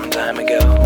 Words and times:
some 0.00 0.10
time 0.10 0.38
ago. 0.38 0.77